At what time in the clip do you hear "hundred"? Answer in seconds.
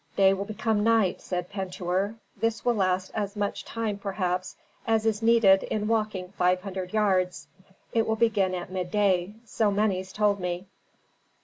6.61-6.91